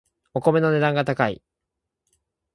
[0.33, 1.43] お米の値段が高い